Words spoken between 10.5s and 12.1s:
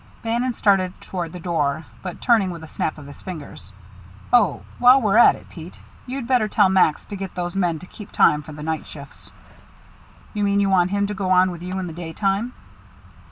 you want him to go on with you in the